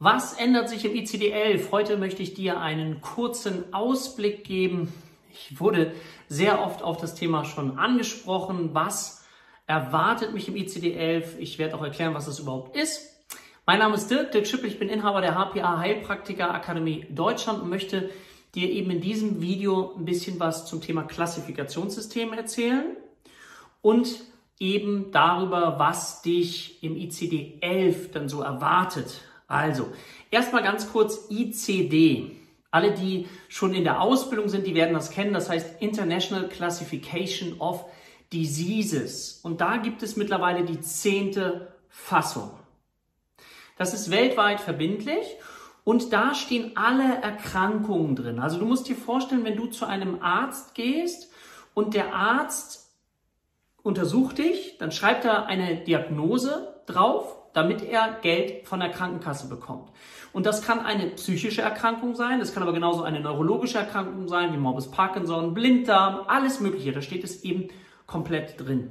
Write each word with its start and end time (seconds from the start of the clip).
Was 0.00 0.32
ändert 0.32 0.68
sich 0.68 0.84
im 0.84 0.92
ICD-11? 0.92 1.70
Heute 1.70 1.96
möchte 1.96 2.20
ich 2.22 2.34
dir 2.34 2.60
einen 2.60 3.00
kurzen 3.00 3.72
Ausblick 3.72 4.42
geben. 4.42 4.92
Ich 5.32 5.60
wurde 5.60 5.92
sehr 6.28 6.60
oft 6.60 6.82
auf 6.82 6.96
das 6.96 7.14
Thema 7.14 7.44
schon 7.44 7.78
angesprochen. 7.78 8.70
Was 8.72 9.24
erwartet 9.68 10.34
mich 10.34 10.48
im 10.48 10.54
ICD-11? 10.56 11.38
Ich 11.38 11.60
werde 11.60 11.76
auch 11.76 11.82
erklären, 11.82 12.12
was 12.12 12.26
es 12.26 12.40
überhaupt 12.40 12.76
ist. 12.76 13.08
Mein 13.66 13.78
Name 13.78 13.94
ist 13.94 14.10
Dirk, 14.10 14.32
Dirk 14.32 14.48
Schüppel, 14.48 14.68
ich 14.68 14.80
bin 14.80 14.88
Inhaber 14.88 15.20
der 15.20 15.36
HPA 15.36 15.78
Heilpraktiker 15.78 16.52
Akademie 16.52 17.06
Deutschland 17.08 17.62
und 17.62 17.70
möchte 17.70 18.10
dir 18.56 18.68
eben 18.70 18.90
in 18.90 19.00
diesem 19.00 19.40
Video 19.40 19.94
ein 19.96 20.04
bisschen 20.04 20.40
was 20.40 20.66
zum 20.66 20.80
Thema 20.80 21.04
Klassifikationssysteme 21.04 22.36
erzählen 22.36 22.96
und 23.80 24.08
eben 24.58 25.12
darüber, 25.12 25.78
was 25.78 26.20
dich 26.20 26.82
im 26.82 26.96
ICD-11 26.96 28.10
dann 28.12 28.28
so 28.28 28.42
erwartet. 28.42 29.22
Also, 29.54 29.92
erstmal 30.32 30.64
ganz 30.64 30.90
kurz 30.90 31.30
ICD. 31.30 32.32
Alle, 32.72 32.90
die 32.90 33.28
schon 33.48 33.72
in 33.72 33.84
der 33.84 34.00
Ausbildung 34.00 34.48
sind, 34.48 34.66
die 34.66 34.74
werden 34.74 34.94
das 34.94 35.12
kennen. 35.12 35.32
Das 35.32 35.48
heißt 35.48 35.80
International 35.80 36.48
Classification 36.48 37.60
of 37.60 37.84
Diseases. 38.32 39.38
Und 39.44 39.60
da 39.60 39.76
gibt 39.76 40.02
es 40.02 40.16
mittlerweile 40.16 40.64
die 40.64 40.80
zehnte 40.80 41.72
Fassung. 41.88 42.50
Das 43.78 43.94
ist 43.94 44.10
weltweit 44.10 44.60
verbindlich 44.60 45.24
und 45.84 46.12
da 46.12 46.34
stehen 46.34 46.76
alle 46.76 47.22
Erkrankungen 47.22 48.16
drin. 48.16 48.40
Also 48.40 48.58
du 48.58 48.66
musst 48.66 48.88
dir 48.88 48.96
vorstellen, 48.96 49.44
wenn 49.44 49.56
du 49.56 49.66
zu 49.66 49.86
einem 49.86 50.20
Arzt 50.20 50.74
gehst 50.74 51.30
und 51.74 51.94
der 51.94 52.12
Arzt 52.12 52.90
untersucht 53.84 54.38
dich, 54.38 54.78
dann 54.78 54.90
schreibt 54.90 55.24
er 55.24 55.46
eine 55.46 55.76
Diagnose 55.76 56.74
drauf 56.86 57.36
damit 57.54 57.82
er 57.82 58.18
Geld 58.20 58.66
von 58.66 58.80
der 58.80 58.90
Krankenkasse 58.90 59.48
bekommt. 59.48 59.90
Und 60.32 60.44
das 60.44 60.60
kann 60.60 60.80
eine 60.80 61.06
psychische 61.10 61.62
Erkrankung 61.62 62.14
sein, 62.14 62.40
das 62.40 62.52
kann 62.52 62.62
aber 62.62 62.72
genauso 62.72 63.04
eine 63.04 63.20
neurologische 63.20 63.78
Erkrankung 63.78 64.28
sein, 64.28 64.52
wie 64.52 64.58
Morbus 64.58 64.90
Parkinson, 64.90 65.54
Blinddarm, 65.54 66.26
alles 66.26 66.60
Mögliche. 66.60 66.92
Da 66.92 67.00
steht 67.00 67.24
es 67.24 67.42
eben 67.44 67.68
komplett 68.06 68.60
drin. 68.60 68.90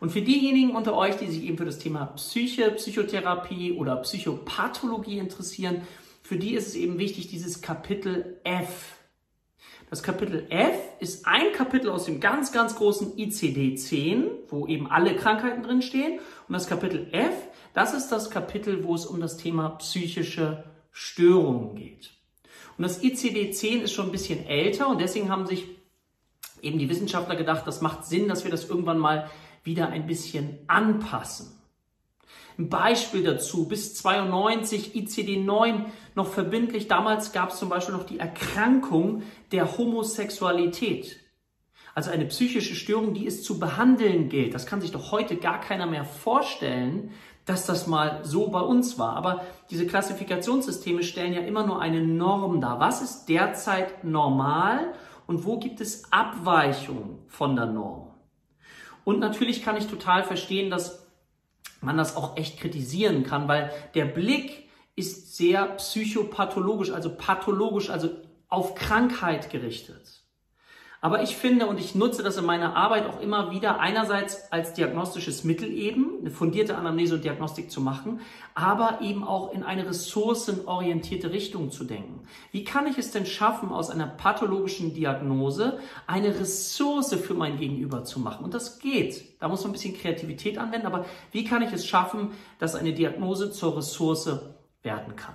Und 0.00 0.10
für 0.10 0.22
diejenigen 0.22 0.74
unter 0.74 0.96
euch, 0.96 1.16
die 1.18 1.28
sich 1.28 1.44
eben 1.44 1.56
für 1.56 1.64
das 1.64 1.78
Thema 1.78 2.06
Psyche, 2.06 2.72
Psychotherapie 2.72 3.72
oder 3.72 3.96
Psychopathologie 3.96 5.18
interessieren, 5.18 5.82
für 6.22 6.36
die 6.36 6.54
ist 6.54 6.68
es 6.68 6.74
eben 6.74 6.98
wichtig, 6.98 7.28
dieses 7.28 7.60
Kapitel 7.60 8.40
F. 8.42 8.96
Das 9.92 10.02
Kapitel 10.02 10.46
F 10.48 10.74
ist 11.00 11.26
ein 11.26 11.52
Kapitel 11.52 11.90
aus 11.90 12.06
dem 12.06 12.18
ganz, 12.18 12.50
ganz 12.50 12.76
großen 12.76 13.14
ICD-10, 13.14 14.24
wo 14.48 14.66
eben 14.66 14.90
alle 14.90 15.14
Krankheiten 15.14 15.62
drinstehen. 15.62 16.18
Und 16.48 16.54
das 16.54 16.66
Kapitel 16.66 17.08
F, 17.12 17.34
das 17.74 17.92
ist 17.92 18.08
das 18.08 18.30
Kapitel, 18.30 18.84
wo 18.84 18.94
es 18.94 19.04
um 19.04 19.20
das 19.20 19.36
Thema 19.36 19.68
psychische 19.68 20.64
Störungen 20.92 21.74
geht. 21.74 22.10
Und 22.78 22.84
das 22.84 23.02
ICD-10 23.02 23.82
ist 23.82 23.92
schon 23.92 24.06
ein 24.06 24.12
bisschen 24.12 24.46
älter 24.46 24.88
und 24.88 24.98
deswegen 24.98 25.28
haben 25.28 25.46
sich 25.46 25.68
eben 26.62 26.78
die 26.78 26.88
Wissenschaftler 26.88 27.36
gedacht, 27.36 27.66
das 27.66 27.82
macht 27.82 28.06
Sinn, 28.06 28.28
dass 28.28 28.44
wir 28.44 28.50
das 28.50 28.70
irgendwann 28.70 28.98
mal 28.98 29.28
wieder 29.62 29.90
ein 29.90 30.06
bisschen 30.06 30.58
anpassen. 30.68 31.52
Ein 32.58 32.68
Beispiel 32.68 33.22
dazu, 33.22 33.66
bis 33.66 33.94
92 33.94 34.94
ICD-9 34.94 35.84
noch 36.14 36.28
verbindlich. 36.28 36.88
Damals 36.88 37.32
gab 37.32 37.50
es 37.50 37.58
zum 37.58 37.68
Beispiel 37.68 37.94
noch 37.94 38.04
die 38.04 38.18
Erkrankung 38.18 39.22
der 39.52 39.78
Homosexualität. 39.78 41.18
Also 41.94 42.10
eine 42.10 42.26
psychische 42.26 42.74
Störung, 42.74 43.14
die 43.14 43.26
es 43.26 43.42
zu 43.42 43.58
behandeln 43.58 44.28
gilt. 44.28 44.54
Das 44.54 44.66
kann 44.66 44.80
sich 44.80 44.92
doch 44.92 45.12
heute 45.12 45.36
gar 45.36 45.60
keiner 45.60 45.86
mehr 45.86 46.04
vorstellen, 46.04 47.10
dass 47.44 47.66
das 47.66 47.86
mal 47.86 48.20
so 48.22 48.48
bei 48.48 48.60
uns 48.60 48.98
war. 48.98 49.16
Aber 49.16 49.44
diese 49.70 49.86
Klassifikationssysteme 49.86 51.02
stellen 51.02 51.32
ja 51.32 51.40
immer 51.40 51.66
nur 51.66 51.80
eine 51.80 52.00
Norm 52.00 52.60
dar. 52.60 52.80
Was 52.80 53.02
ist 53.02 53.26
derzeit 53.26 54.04
normal 54.04 54.94
und 55.26 55.44
wo 55.44 55.58
gibt 55.58 55.80
es 55.80 56.10
Abweichungen 56.12 57.18
von 57.26 57.56
der 57.56 57.66
Norm? 57.66 58.08
Und 59.04 59.18
natürlich 59.18 59.62
kann 59.62 59.76
ich 59.76 59.88
total 59.88 60.22
verstehen, 60.22 60.70
dass 60.70 61.01
man 61.82 61.96
das 61.96 62.16
auch 62.16 62.36
echt 62.36 62.58
kritisieren 62.58 63.24
kann, 63.24 63.48
weil 63.48 63.70
der 63.94 64.06
Blick 64.06 64.68
ist 64.96 65.36
sehr 65.36 65.66
psychopathologisch, 65.76 66.90
also 66.90 67.14
pathologisch, 67.14 67.90
also 67.90 68.10
auf 68.48 68.74
Krankheit 68.74 69.50
gerichtet. 69.50 70.21
Aber 71.04 71.20
ich 71.20 71.36
finde 71.36 71.66
und 71.66 71.80
ich 71.80 71.96
nutze 71.96 72.22
das 72.22 72.36
in 72.36 72.44
meiner 72.44 72.76
Arbeit 72.76 73.06
auch 73.06 73.20
immer 73.20 73.50
wieder, 73.50 73.80
einerseits 73.80 74.52
als 74.52 74.72
diagnostisches 74.72 75.42
Mittel 75.42 75.68
eben, 75.68 76.20
eine 76.20 76.30
fundierte 76.30 76.76
Anamnese 76.76 77.16
und 77.16 77.24
Diagnostik 77.24 77.72
zu 77.72 77.80
machen, 77.80 78.20
aber 78.54 79.00
eben 79.00 79.24
auch 79.24 79.52
in 79.52 79.64
eine 79.64 79.88
ressourcenorientierte 79.88 81.32
Richtung 81.32 81.72
zu 81.72 81.82
denken. 81.82 82.22
Wie 82.52 82.62
kann 82.62 82.86
ich 82.86 82.98
es 82.98 83.10
denn 83.10 83.26
schaffen, 83.26 83.70
aus 83.70 83.90
einer 83.90 84.06
pathologischen 84.06 84.94
Diagnose 84.94 85.80
eine 86.06 86.38
Ressource 86.38 87.12
für 87.14 87.34
mein 87.34 87.58
Gegenüber 87.58 88.04
zu 88.04 88.20
machen? 88.20 88.44
Und 88.44 88.54
das 88.54 88.78
geht. 88.78 89.42
Da 89.42 89.48
muss 89.48 89.62
man 89.62 89.70
ein 89.70 89.72
bisschen 89.72 89.96
Kreativität 89.96 90.56
anwenden, 90.56 90.86
aber 90.86 91.04
wie 91.32 91.42
kann 91.42 91.62
ich 91.62 91.72
es 91.72 91.84
schaffen, 91.84 92.30
dass 92.60 92.76
eine 92.76 92.92
Diagnose 92.92 93.50
zur 93.50 93.76
Ressource 93.76 94.38
werden 94.84 95.16
kann? 95.16 95.34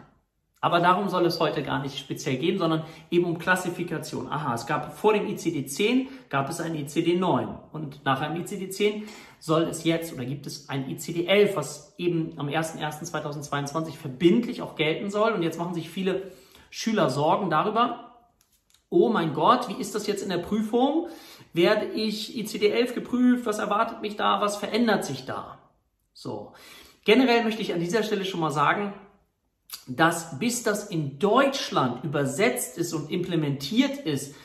Aber 0.60 0.80
darum 0.80 1.08
soll 1.08 1.26
es 1.28 1.40
heute 1.40 1.62
gar 1.62 1.82
nicht 1.82 2.00
speziell 2.00 2.38
gehen, 2.38 2.58
sondern 2.58 2.84
eben 3.12 3.26
um 3.26 3.38
Klassifikation. 3.38 4.28
Aha, 4.28 4.56
es 4.56 4.66
gab 4.66 4.98
vor 4.98 5.14
dem 5.14 5.28
ICD-10 5.28 6.08
gab 6.30 6.50
es 6.50 6.60
ein 6.60 6.76
ICD-9 6.76 7.48
und 7.72 8.04
nach 8.06 8.22
einem 8.22 8.44
ICD-10 8.44 9.04
soll 9.40 9.64
es 9.64 9.84
jetzt 9.84 10.14
oder 10.14 10.26
gibt 10.26 10.48
es 10.48 10.68
ein 10.68 10.90
ICD-11, 10.90 11.56
was 11.56 11.94
eben 12.00 12.34
am 12.38 12.48
01.01.2022 12.48 13.92
verbindlich 13.92 14.64
auch 14.64 14.76
gelten 14.76 15.12
soll. 15.12 15.34
Und 15.34 15.44
jetzt 15.44 15.60
machen 15.60 15.76
sich 15.76 15.92
viele 15.92 16.32
Schüler 16.72 17.12
Sorgen 17.12 17.52
darüber, 17.52 18.08
oh 18.90 19.10
mein 19.10 19.34
Gott, 19.34 19.70
wie 19.70 19.80
ist 19.80 19.94
das 19.94 20.08
jetzt 20.08 20.24
in 20.24 20.30
der 20.30 20.38
Prüfung? 20.38 21.08
Werde 21.54 21.86
ich 21.86 22.36
ICD-11 22.36 22.94
geprüft? 22.94 23.46
Was 23.46 23.60
erwartet 23.60 24.02
mich 24.02 24.16
da? 24.16 24.42
Was 24.42 24.58
verändert 24.58 25.06
sich 25.06 25.26
da? 25.26 25.60
So. 26.14 26.54
Generell 27.06 27.44
möchte 27.44 27.62
ich 27.62 27.74
an 27.74 27.80
dieser 27.80 28.04
Stelle 28.04 28.26
schon 28.26 28.40
mal 28.40 28.52
sagen, 28.52 28.94
dass 29.88 30.38
bis 30.40 30.64
das 30.64 30.90
in 30.90 31.20
Deutschland 31.20 32.04
übersetzt 32.04 32.78
ist 32.78 32.94
und 32.94 33.10
implementiert 33.10 33.98
ist, 33.98 34.36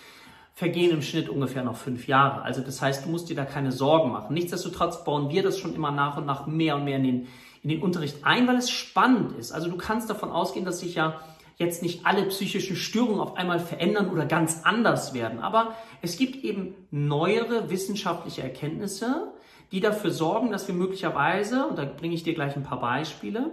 vergehen 0.55 0.91
im 0.93 1.03
Schnitt 1.03 1.29
ungefähr 1.29 1.65
noch 1.65 1.77
fünf 1.77 2.07
Jahre. 2.07 2.43
Also 2.43 2.61
das 2.61 2.81
heißt, 2.81 3.07
du 3.07 3.11
musst 3.11 3.29
dir 3.29 3.37
da 3.37 3.45
keine 3.45 3.73
Sorgen 3.73 4.13
machen. 4.13 4.35
Nichtsdestotrotz 4.35 5.05
bauen 5.05 5.31
wir 5.31 5.43
das 5.43 5.59
schon 5.59 5.75
immer 5.75 5.91
nach 5.91 6.17
und 6.17 6.27
nach 6.27 6.47
mehr 6.47 6.77
und 6.77 6.85
mehr 6.85 6.99
in 6.99 7.05
den, 7.05 7.29
in 7.63 7.71
den 7.71 7.83
Unterricht 7.83 8.19
ein, 8.25 8.47
weil 8.47 8.57
es 8.57 8.71
spannend 8.71 9.37
ist. 9.39 9.53
Also 9.53 9.69
du 9.69 9.77
kannst 9.77 10.11
davon 10.11 10.31
ausgehen, 10.31 10.65
dass 10.65 10.81
sich 10.81 10.95
ja 10.95 11.21
jetzt 11.57 11.83
nicht 11.83 12.07
alle 12.07 12.25
psychischen 12.25 12.77
Störungen 12.77 13.21
auf 13.21 13.37
einmal 13.37 13.61
verändern 13.61 14.11
oder 14.11 14.27
ganz 14.27 14.61
anders 14.65 15.15
werden. 15.15 15.41
Aber 15.41 15.75
es 16.01 16.17
gibt 16.17 16.45
eben 16.45 16.75
neuere 16.91 17.71
wissenschaftliche 17.71 18.43
Erkenntnisse, 18.43 19.33
die 19.71 19.81
dafür 19.81 20.11
sorgen, 20.11 20.51
dass 20.51 20.69
wir 20.69 20.75
möglicherweise, 20.75 21.67
und 21.67 21.79
da 21.79 21.85
bringe 21.85 22.15
ich 22.15 22.25
dir 22.25 22.35
gleich 22.35 22.57
ein 22.57 22.63
paar 22.63 22.81
Beispiele, 22.81 23.51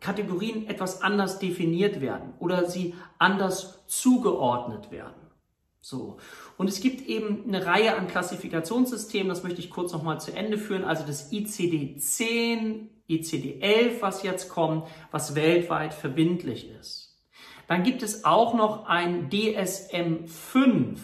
Kategorien 0.00 0.68
etwas 0.68 1.02
anders 1.02 1.38
definiert 1.38 2.00
werden 2.00 2.34
oder 2.38 2.68
sie 2.68 2.94
anders 3.18 3.84
zugeordnet 3.86 4.90
werden. 4.90 5.28
So. 5.80 6.18
Und 6.56 6.68
es 6.68 6.80
gibt 6.80 7.06
eben 7.08 7.44
eine 7.46 7.64
Reihe 7.64 7.96
an 7.96 8.08
Klassifikationssystemen, 8.08 9.28
das 9.28 9.42
möchte 9.42 9.60
ich 9.60 9.70
kurz 9.70 9.92
nochmal 9.92 10.20
zu 10.20 10.32
Ende 10.32 10.58
führen. 10.58 10.84
Also 10.84 11.04
das 11.06 11.32
ICD-10, 11.32 12.88
ICD-11, 13.08 14.00
was 14.00 14.22
jetzt 14.22 14.50
kommt, 14.50 14.86
was 15.10 15.34
weltweit 15.34 15.94
verbindlich 15.94 16.70
ist. 16.70 17.16
Dann 17.68 17.82
gibt 17.82 18.02
es 18.02 18.24
auch 18.24 18.54
noch 18.54 18.86
ein 18.86 19.30
DSM-5. 19.30 20.98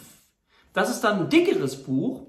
Das 0.72 0.90
ist 0.90 1.02
dann 1.02 1.20
ein 1.20 1.30
dickeres 1.30 1.82
Buch. 1.84 2.26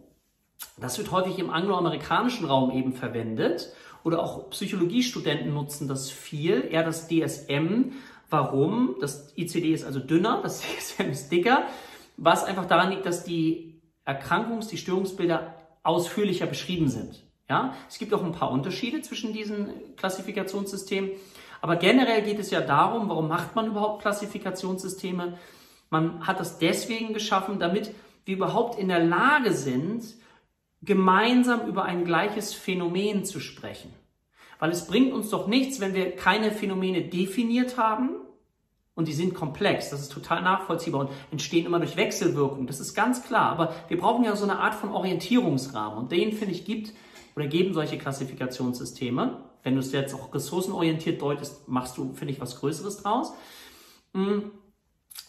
Das 0.78 0.98
wird 0.98 1.12
häufig 1.12 1.40
im 1.40 1.50
angloamerikanischen 1.50 2.46
Raum 2.46 2.72
eben 2.72 2.94
verwendet 2.94 3.74
oder 4.06 4.22
auch 4.22 4.52
Psychologiestudenten 4.52 5.52
nutzen 5.52 5.88
das 5.88 6.12
viel, 6.12 6.68
eher 6.70 6.84
das 6.84 7.08
DSM. 7.08 7.92
Warum? 8.30 8.96
Das 9.02 9.34
ICD 9.36 9.74
ist 9.74 9.84
also 9.84 10.00
dünner, 10.00 10.42
das 10.44 10.62
DSM 10.80 11.10
ist 11.10 11.32
dicker, 11.32 11.64
was 12.16 12.44
einfach 12.44 12.66
daran 12.66 12.92
liegt, 12.92 13.06
dass 13.06 13.24
die 13.24 13.82
Erkrankungs-, 14.06 14.70
die 14.70 14.78
Störungsbilder 14.78 15.56
ausführlicher 15.82 16.46
beschrieben 16.46 16.88
sind. 16.88 17.24
Ja, 17.50 17.74
es 17.90 17.98
gibt 17.98 18.14
auch 18.14 18.24
ein 18.24 18.32
paar 18.32 18.52
Unterschiede 18.52 19.02
zwischen 19.02 19.34
diesen 19.34 19.70
Klassifikationssystemen. 19.98 21.12
Aber 21.62 21.76
generell 21.76 22.22
geht 22.22 22.40
es 22.40 22.52
ja 22.52 22.62
darum, 22.62 23.10
warum 23.10 23.28
macht 23.28 23.56
man 23.56 23.68
überhaupt 23.68 24.04
Klassifikationssysteme? 24.04 25.38
Man 25.90 26.28
hat 26.28 26.40
das 26.40 26.60
deswegen 26.60 27.14
geschaffen, 27.14 27.60
damit 27.60 27.92
wir 28.26 28.36
überhaupt 28.36 28.80
in 28.80 28.88
der 28.88 29.04
Lage 29.04 29.52
sind, 29.54 30.04
gemeinsam 30.86 31.68
über 31.68 31.84
ein 31.84 32.06
gleiches 32.06 32.54
Phänomen 32.54 33.26
zu 33.26 33.40
sprechen. 33.40 33.94
Weil 34.60 34.72
es 34.72 34.88
bringt 34.88 35.14
uns 35.14 35.30
doch 35.30 35.48
nichts, 35.48 35.80
wenn 35.80 35.94
wir 35.94 36.16
keine 36.16 36.52
Phänomene 36.52 37.02
definiert 37.02 37.78
haben 37.78 38.12
und 38.94 39.08
die 39.08 39.14
sind 39.14 39.34
komplex. 39.34 39.90
Das 39.90 40.02
ist 40.02 40.12
total 40.12 40.42
nachvollziehbar 40.42 41.02
und 41.02 41.10
entstehen 41.32 41.66
immer 41.66 41.80
durch 41.80 41.98
Wechselwirkung. 41.98 42.66
Das 42.66 42.80
ist 42.80 42.94
ganz 42.94 43.24
klar. 43.24 43.52
Aber 43.52 43.76
wir 43.90 43.98
brauchen 43.98 44.24
ja 44.24 44.36
so 44.36 44.46
eine 44.46 44.60
Art 44.60 44.76
von 44.76 44.90
Orientierungsrahmen 44.90 45.98
und 45.98 46.12
den, 46.12 46.32
finde 46.32 46.54
ich, 46.54 46.66
gibt 46.66 46.94
oder 47.36 47.48
geben 47.48 47.74
solche 47.74 47.98
Klassifikationssysteme. 47.98 49.44
wenn 49.64 49.74
du 49.74 49.80
es 49.80 49.92
jetzt 49.92 50.14
auch 50.14 50.34
ressourcenorientiert 50.34 51.20
deutest, 51.22 51.68
machst 51.68 51.98
du, 51.98 52.14
finde 52.14 52.34
ich, 52.34 52.40
was 52.40 52.60
Größeres 52.60 53.02
draus. 53.02 53.34
Mm. 54.14 54.52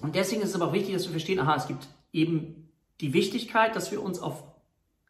Und 0.02 0.14
deswegen 0.14 0.42
ist 0.42 0.50
es 0.50 0.60
aber 0.60 0.74
wichtig, 0.74 0.92
dass 0.92 1.04
wir 1.04 1.12
verstehen, 1.12 1.40
aha, 1.40 1.56
es 1.56 1.66
gibt 1.66 1.88
eben 2.12 2.70
die 3.00 3.14
Wichtigkeit, 3.14 3.74
dass 3.74 3.90
wir 3.90 4.02
uns 4.02 4.18
auf 4.18 4.44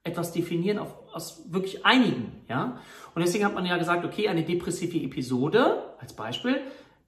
etwas 0.07 0.33
definieren, 0.33 0.79
auf, 0.79 0.95
aus 1.13 1.53
wirklich 1.53 1.85
einigen, 1.85 2.45
ja. 2.49 2.79
Und 3.15 3.25
deswegen 3.25 3.45
hat 3.45 3.55
man 3.55 3.67
ja 3.67 3.77
gesagt, 3.77 4.05
okay, 4.05 4.29
eine 4.29 4.45
depressive 4.45 4.99
Episode, 4.99 5.95
als 5.99 6.13
Beispiel, 6.13 6.61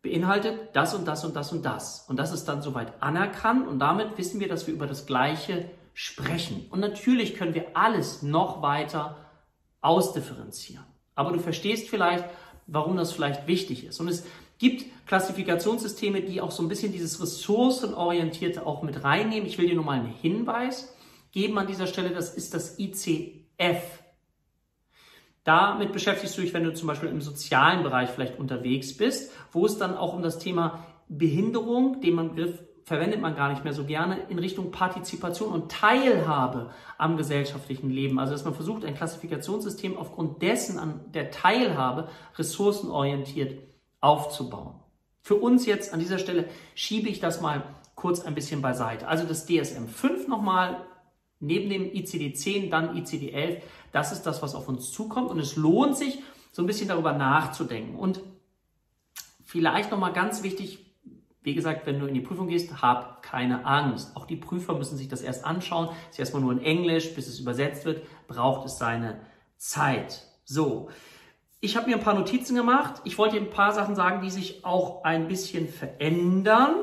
beinhaltet 0.03 0.71
das 0.73 0.95
und 0.95 1.07
das 1.07 1.25
und 1.25 1.35
das 1.37 1.53
und 1.53 1.65
das. 1.65 2.07
Und 2.09 2.19
das 2.19 2.33
ist 2.33 2.47
dann 2.47 2.63
soweit 2.63 3.03
anerkannt 3.03 3.67
und 3.67 3.79
damit 3.79 4.17
wissen 4.17 4.41
wir, 4.41 4.49
dass 4.49 4.67
wir 4.67 4.75
über 4.75 4.87
das 4.87 5.07
Gleiche 5.07 5.71
sprechen. 5.95 6.67
Und 6.71 6.81
natürlich 6.81 7.35
können 7.35 7.55
wir 7.55 7.77
alles 7.77 8.23
noch 8.23 8.63
weiter 8.63 9.17
ausdifferenzieren. 9.81 10.85
Aber 11.15 11.33
du 11.33 11.41
verstehst 11.41 11.89
vielleicht, 11.89 12.25
warum 12.67 12.97
das 12.97 13.13
vielleicht 13.13 13.47
wichtig 13.47 13.85
ist. 13.85 13.99
Und 14.01 14.09
es 14.09 14.25
gibt 14.59 14.85
Klassifikationssysteme, 15.07 16.21
die 16.23 16.41
auch 16.41 16.51
so 16.51 16.63
ein 16.63 16.69
bisschen 16.69 16.93
dieses 16.93 17.21
Ressourcenorientierte 17.21 18.65
auch 18.65 18.83
mit 18.83 19.03
reinnehmen. 19.03 19.49
Ich 19.49 19.59
will 19.59 19.69
dir 19.69 19.75
nur 19.75 19.85
mal 19.85 19.99
einen 19.99 20.13
Hinweis 20.13 20.95
geben 21.33 21.59
an 21.59 21.67
dieser 21.67 21.87
Stelle. 21.87 22.11
Das 22.11 22.35
ist 22.35 22.55
das 22.55 22.79
ICF. 22.79 23.83
Damit 25.45 25.93
beschäftigst 25.93 26.37
du 26.37 26.43
dich, 26.43 26.53
wenn 26.53 26.65
du 26.65 26.75
zum 26.75 26.89
Beispiel 26.89 27.09
im 27.09 27.21
sozialen 27.21 27.83
Bereich 27.83 28.11
vielleicht 28.11 28.39
unterwegs 28.39 28.97
bist, 28.97 29.33
wo 29.53 29.65
es 29.65 29.79
dann 29.79 29.97
auch 29.97 30.13
um 30.13 30.23
das 30.23 30.39
Thema 30.39 30.85
Behinderung, 31.09 32.01
den 32.01 32.17
Begriff 32.17 32.63
verwendet 32.85 33.21
man 33.21 33.37
gar 33.37 33.51
nicht 33.51 33.65
mehr 33.65 33.75
so 33.75 33.85
gerne, 33.85 34.19
in 34.31 34.39
Richtung 34.39 34.71
Partizipation 34.71 35.53
und 35.53 35.71
Teilhabe 35.71 36.71
am 36.97 37.17
gesellschaftlichen 37.19 37.91
Leben. 37.91 38.19
Also 38.19 38.33
dass 38.33 38.45
man 38.45 38.55
versucht, 38.55 38.85
ein 38.85 38.95
Klassifikationssystem 38.95 39.97
aufgrund 39.97 40.43
dessen 40.43 40.79
an 40.79 41.01
der 41.13 41.31
Teilhabe 41.31 42.09
ressourcenorientiert 42.37 43.59
aufzubauen. 44.01 44.75
Für 45.21 45.35
uns 45.35 45.67
jetzt 45.67 45.93
an 45.93 46.01
dieser 46.01 46.19
Stelle 46.19 46.47
schiebe 46.75 47.11
ich 47.11 47.21
das 47.21 47.43
mal 47.43 47.63
kurz 47.95 48.21
ein 48.21 48.35
bisschen 48.35 48.63
beiseite. 48.63 49.07
Also 49.07 49.25
das 49.25 49.45
DSM 49.45 49.87
5 49.87 50.29
nochmal 50.29 50.81
neben 51.41 51.71
dem 51.71 51.85
ICD-10, 51.85 52.71
dann 52.71 52.97
ICD-11. 52.97 53.63
Das 53.93 54.13
ist 54.13 54.23
das, 54.23 54.43
was 54.43 54.55
auf 54.55 54.69
uns 54.69 54.93
zukommt. 54.93 55.31
Und 55.31 55.39
es 55.39 55.57
lohnt 55.57 55.97
sich, 55.97 56.19
so 56.53 56.63
ein 56.63 56.67
bisschen 56.67 56.89
darüber 56.89 57.13
nachzudenken. 57.13 57.97
Und 57.97 58.21
vielleicht 59.45 59.91
nochmal 59.91 60.13
ganz 60.13 60.43
wichtig, 60.43 60.85
wie 61.43 61.55
gesagt, 61.55 61.87
wenn 61.87 62.01
du 62.01 62.07
in 62.07 62.15
die 62.15 62.21
Prüfung 62.21 62.49
gehst, 62.49 62.83
hab 62.83 63.23
keine 63.23 63.65
Angst. 63.65 64.17
Auch 64.17 64.27
die 64.27 64.37
Prüfer 64.37 64.75
müssen 64.75 64.99
sich 64.99 65.09
das 65.09 65.23
erst 65.23 65.45
anschauen. 65.45 65.89
Es 66.07 66.15
ist 66.15 66.19
erstmal 66.19 66.43
nur 66.43 66.53
in 66.53 66.61
Englisch, 66.61 67.15
bis 67.15 67.29
es 67.29 67.39
übersetzt 67.39 67.85
wird, 67.85 68.03
braucht 68.27 68.67
es 68.67 68.77
seine 68.77 69.21
Zeit. 69.57 70.27
So. 70.45 70.89
Ich 71.61 71.77
habe 71.77 71.89
mir 71.89 71.97
ein 71.97 72.03
paar 72.03 72.15
Notizen 72.15 72.55
gemacht. 72.55 73.01
Ich 73.05 73.19
wollte 73.19 73.37
dir 73.37 73.43
ein 73.43 73.51
paar 73.51 73.73
Sachen 73.73 73.95
sagen, 73.95 74.21
die 74.23 74.31
sich 74.31 74.65
auch 74.65 75.05
ein 75.05 75.29
bisschen 75.29 75.69
verändern, 75.69 76.75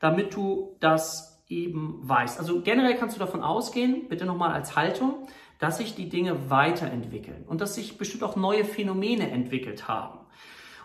damit 0.00 0.34
du 0.34 0.76
das 0.80 1.35
eben 1.48 2.00
weißt. 2.02 2.38
Also 2.38 2.62
generell 2.62 2.96
kannst 2.96 3.16
du 3.16 3.20
davon 3.20 3.42
ausgehen, 3.42 4.08
bitte 4.08 4.24
nochmal 4.24 4.52
als 4.52 4.76
Haltung, 4.76 5.28
dass 5.58 5.78
sich 5.78 5.94
die 5.94 6.08
Dinge 6.08 6.50
weiterentwickeln 6.50 7.44
und 7.46 7.60
dass 7.60 7.74
sich 7.74 7.98
bestimmt 7.98 8.24
auch 8.24 8.36
neue 8.36 8.64
Phänomene 8.64 9.30
entwickelt 9.30 9.88
haben. 9.88 10.18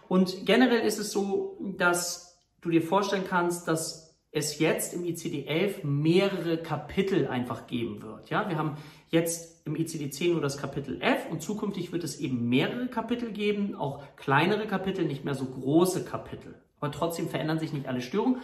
Und 0.08 0.46
generell 0.46 0.82
ist 0.82 1.00
es 1.00 1.12
so, 1.12 1.58
dass 1.78 2.40
du 2.62 2.70
dir 2.70 2.82
vorstellen 2.82 3.24
kannst, 3.28 3.68
dass 3.68 4.12
es 4.32 4.60
jetzt 4.60 4.94
im 4.94 5.04
ICD-11 5.04 5.86
mehrere 5.86 6.58
Kapitel 6.58 7.28
einfach 7.28 7.68
geben 7.68 8.02
wird. 8.02 8.30
Ja, 8.30 8.48
wir 8.48 8.58
haben 8.58 8.78
jetzt 9.10 9.68
im 9.68 9.76
ICD-10 9.76 10.32
nur 10.32 10.42
das 10.42 10.58
Kapitel 10.58 11.02
F 11.02 11.30
und 11.30 11.42
zukünftig 11.42 11.92
wird 11.92 12.04
es 12.04 12.20
eben 12.20 12.48
mehrere 12.48 12.88
Kapitel 12.88 13.32
geben, 13.32 13.76
auch 13.76 14.04
kleinere 14.16 14.68
Kapitel, 14.68 15.06
nicht 15.06 15.26
mehr 15.26 15.36
so 15.36 15.46
große 15.46 16.06
Kapitel. 16.06 16.56
Aber 16.80 16.92
trotzdem 16.92 17.28
verändern 17.28 17.60
sich 17.60 17.74
nicht 17.74 17.88
alle 17.88 18.02
Störungen. 18.02 18.42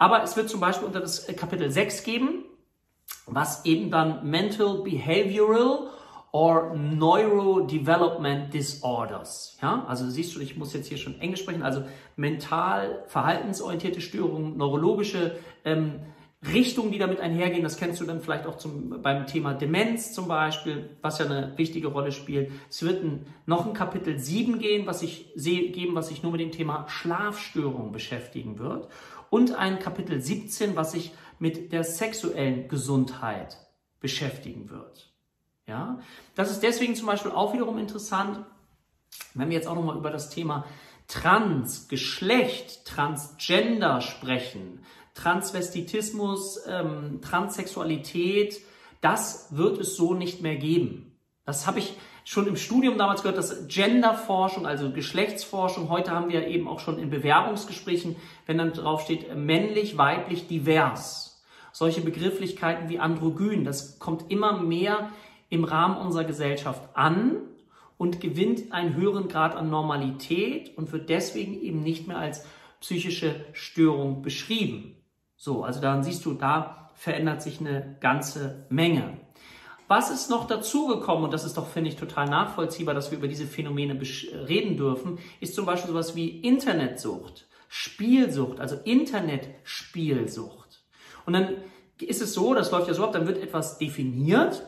Aber 0.00 0.22
es 0.22 0.34
wird 0.34 0.48
zum 0.48 0.60
Beispiel 0.60 0.86
unter 0.86 1.00
das 1.00 1.26
Kapitel 1.36 1.70
6 1.70 2.04
geben, 2.04 2.44
was 3.26 3.66
eben 3.66 3.90
dann 3.90 4.28
Mental 4.28 4.78
Behavioral 4.82 5.88
or 6.32 6.74
Neurodevelopment 6.74 8.54
Disorders. 8.54 9.58
Ja, 9.60 9.84
also 9.86 10.08
siehst 10.08 10.34
du, 10.34 10.40
ich 10.40 10.56
muss 10.56 10.72
jetzt 10.72 10.88
hier 10.88 10.96
schon 10.96 11.20
Englisch 11.20 11.42
sprechen, 11.42 11.62
also 11.62 11.82
mental 12.16 13.04
verhaltensorientierte 13.08 14.00
Störungen, 14.00 14.56
neurologische 14.56 15.36
ähm, 15.66 16.00
Richtungen, 16.50 16.92
die 16.92 16.98
damit 16.98 17.20
einhergehen. 17.20 17.62
Das 17.62 17.76
kennst 17.76 18.00
du 18.00 18.06
dann 18.06 18.22
vielleicht 18.22 18.46
auch 18.46 18.56
zum, 18.56 19.02
beim 19.02 19.26
Thema 19.26 19.52
Demenz 19.52 20.14
zum 20.14 20.28
Beispiel, 20.28 20.96
was 21.02 21.18
ja 21.18 21.26
eine 21.26 21.52
wichtige 21.58 21.88
Rolle 21.88 22.12
spielt. 22.12 22.50
Es 22.70 22.82
wird 22.82 23.04
ein, 23.04 23.26
noch 23.44 23.66
ein 23.66 23.74
Kapitel 23.74 24.18
7 24.18 24.60
gehen, 24.60 24.86
was 24.86 25.02
ich 25.02 25.30
sehe, 25.34 25.70
geben, 25.72 25.94
was 25.94 26.08
sich 26.08 26.22
nur 26.22 26.32
mit 26.32 26.40
dem 26.40 26.52
Thema 26.52 26.86
Schlafstörungen 26.88 27.92
beschäftigen 27.92 28.58
wird. 28.58 28.88
Und 29.30 29.54
ein 29.54 29.78
Kapitel 29.78 30.20
17, 30.20 30.76
was 30.76 30.92
sich 30.92 31.12
mit 31.38 31.72
der 31.72 31.84
sexuellen 31.84 32.68
Gesundheit 32.68 33.56
beschäftigen 34.00 34.70
wird. 34.70 35.12
Ja, 35.66 36.00
das 36.34 36.50
ist 36.50 36.62
deswegen 36.62 36.96
zum 36.96 37.06
Beispiel 37.06 37.30
auch 37.30 37.54
wiederum 37.54 37.78
interessant, 37.78 38.44
wenn 39.34 39.48
wir 39.48 39.56
jetzt 39.56 39.68
auch 39.68 39.76
nochmal 39.76 39.96
über 39.96 40.10
das 40.10 40.30
Thema 40.30 40.66
Trans, 41.06 41.88
Geschlecht, 41.88 42.84
Transgender 42.86 44.00
sprechen, 44.00 44.84
Transvestitismus, 45.14 46.60
ähm, 46.66 47.20
Transsexualität, 47.22 48.60
das 49.00 49.48
wird 49.50 49.78
es 49.78 49.96
so 49.96 50.14
nicht 50.14 50.40
mehr 50.40 50.56
geben. 50.56 51.16
Das 51.44 51.66
habe 51.66 51.78
ich 51.78 51.96
schon 52.30 52.46
im 52.46 52.54
Studium 52.54 52.96
damals 52.96 53.22
gehört, 53.22 53.38
dass 53.38 53.66
Genderforschung, 53.66 54.64
also 54.64 54.92
Geschlechtsforschung, 54.92 55.88
heute 55.88 56.12
haben 56.12 56.30
wir 56.30 56.46
eben 56.46 56.68
auch 56.68 56.78
schon 56.78 57.00
in 57.00 57.10
Bewerbungsgesprächen, 57.10 58.14
wenn 58.46 58.56
dann 58.56 58.72
drauf 58.72 59.00
steht 59.00 59.34
männlich, 59.36 59.98
weiblich, 59.98 60.46
divers. 60.46 61.42
Solche 61.72 62.02
Begrifflichkeiten 62.02 62.88
wie 62.88 63.00
androgyn, 63.00 63.64
das 63.64 63.98
kommt 63.98 64.30
immer 64.30 64.62
mehr 64.62 65.10
im 65.48 65.64
Rahmen 65.64 65.96
unserer 65.96 66.22
Gesellschaft 66.22 66.90
an 66.94 67.38
und 67.98 68.20
gewinnt 68.20 68.70
einen 68.70 68.94
höheren 68.94 69.26
Grad 69.26 69.56
an 69.56 69.68
Normalität 69.68 70.78
und 70.78 70.92
wird 70.92 71.08
deswegen 71.08 71.60
eben 71.60 71.82
nicht 71.82 72.06
mehr 72.06 72.18
als 72.18 72.46
psychische 72.78 73.44
Störung 73.54 74.22
beschrieben. 74.22 74.94
So, 75.36 75.64
also 75.64 75.80
daran 75.80 76.04
siehst 76.04 76.24
du, 76.24 76.34
da 76.34 76.92
verändert 76.94 77.42
sich 77.42 77.58
eine 77.58 77.96
ganze 77.98 78.66
Menge. 78.68 79.18
Was 79.90 80.08
ist 80.08 80.30
noch 80.30 80.46
dazugekommen, 80.46 81.24
und 81.24 81.32
das 81.32 81.44
ist 81.44 81.56
doch, 81.56 81.66
finde 81.66 81.90
ich, 81.90 81.96
total 81.96 82.26
nachvollziehbar, 82.26 82.94
dass 82.94 83.10
wir 83.10 83.18
über 83.18 83.26
diese 83.26 83.44
Phänomene 83.44 84.00
reden 84.00 84.76
dürfen, 84.76 85.18
ist 85.40 85.56
zum 85.56 85.66
Beispiel 85.66 85.90
sowas 85.90 86.14
wie 86.14 86.28
Internetsucht, 86.28 87.48
Spielsucht, 87.66 88.60
also 88.60 88.76
Internetspielsucht. 88.84 90.84
Und 91.26 91.32
dann 91.32 91.56
ist 92.00 92.22
es 92.22 92.34
so, 92.34 92.54
das 92.54 92.70
läuft 92.70 92.86
ja 92.86 92.94
so 92.94 93.02
ab, 93.02 93.12
dann 93.12 93.26
wird 93.26 93.42
etwas 93.42 93.78
definiert 93.78 94.64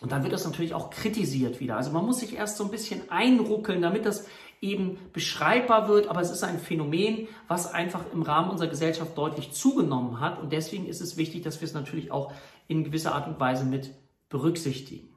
und 0.00 0.12
dann 0.12 0.22
wird 0.22 0.32
das 0.32 0.44
natürlich 0.44 0.72
auch 0.72 0.90
kritisiert 0.90 1.58
wieder. 1.58 1.76
Also 1.76 1.90
man 1.90 2.06
muss 2.06 2.20
sich 2.20 2.36
erst 2.36 2.58
so 2.58 2.64
ein 2.64 2.70
bisschen 2.70 3.10
einruckeln, 3.10 3.82
damit 3.82 4.06
das 4.06 4.28
eben 4.60 5.00
beschreibbar 5.12 5.88
wird, 5.88 6.06
aber 6.06 6.20
es 6.20 6.30
ist 6.30 6.44
ein 6.44 6.60
Phänomen, 6.60 7.26
was 7.48 7.74
einfach 7.74 8.04
im 8.12 8.22
Rahmen 8.22 8.50
unserer 8.50 8.68
Gesellschaft 8.68 9.18
deutlich 9.18 9.50
zugenommen 9.50 10.20
hat 10.20 10.40
und 10.40 10.52
deswegen 10.52 10.86
ist 10.86 11.00
es 11.00 11.16
wichtig, 11.16 11.42
dass 11.42 11.60
wir 11.60 11.66
es 11.66 11.74
natürlich 11.74 12.12
auch 12.12 12.32
in 12.68 12.84
gewisser 12.84 13.16
Art 13.16 13.26
und 13.26 13.40
Weise 13.40 13.64
mit 13.64 13.90
berücksichtigen. 14.28 15.14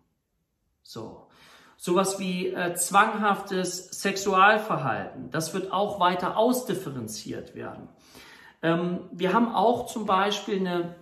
So. 0.83 1.27
Sowas 1.77 2.19
wie 2.19 2.49
äh, 2.49 2.75
zwanghaftes 2.75 3.87
Sexualverhalten, 3.87 5.31
das 5.31 5.53
wird 5.55 5.71
auch 5.71 5.99
weiter 5.99 6.37
ausdifferenziert 6.37 7.55
werden. 7.55 7.89
Ähm, 8.61 9.09
wir 9.11 9.33
haben 9.33 9.53
auch 9.53 9.87
zum 9.87 10.05
Beispiel 10.05 10.59
eine 10.59 10.95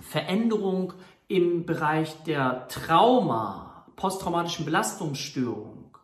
Veränderung 0.00 0.94
im 1.28 1.64
Bereich 1.64 2.20
der 2.24 2.66
Trauma, 2.68 3.86
posttraumatischen 3.94 4.64
Belastungsstörung. 4.64 5.96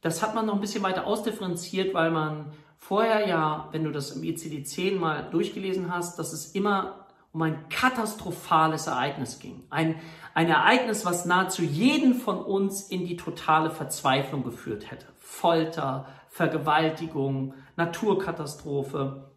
Das 0.00 0.22
hat 0.22 0.34
man 0.34 0.46
noch 0.46 0.54
ein 0.54 0.60
bisschen 0.60 0.82
weiter 0.82 1.06
ausdifferenziert, 1.06 1.92
weil 1.92 2.10
man 2.10 2.52
vorher 2.78 3.28
ja, 3.28 3.68
wenn 3.72 3.84
du 3.84 3.92
das 3.92 4.12
im 4.12 4.22
ICD-10 4.22 4.98
mal 4.98 5.28
durchgelesen 5.30 5.94
hast, 5.94 6.18
dass 6.18 6.32
es 6.32 6.52
immer 6.52 6.99
um 7.32 7.42
ein 7.42 7.68
katastrophales 7.68 8.86
Ereignis 8.86 9.38
ging. 9.38 9.64
Ein, 9.70 10.00
ein 10.34 10.48
Ereignis, 10.48 11.04
was 11.04 11.24
nahezu 11.24 11.62
jeden 11.62 12.14
von 12.14 12.38
uns 12.42 12.82
in 12.82 13.06
die 13.06 13.16
totale 13.16 13.70
Verzweiflung 13.70 14.42
geführt 14.42 14.90
hätte. 14.90 15.06
Folter, 15.18 16.08
Vergewaltigung, 16.28 17.54
Naturkatastrophe. 17.76 19.30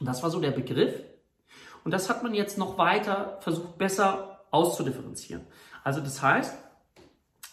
Und 0.00 0.06
das 0.06 0.22
war 0.22 0.30
so 0.30 0.40
der 0.40 0.50
Begriff. 0.50 1.02
Und 1.84 1.92
das 1.92 2.08
hat 2.08 2.22
man 2.22 2.34
jetzt 2.34 2.58
noch 2.58 2.78
weiter 2.78 3.38
versucht, 3.40 3.78
besser 3.78 4.40
auszudifferenzieren. 4.50 5.46
Also 5.82 6.00
das 6.00 6.22
heißt, 6.22 6.56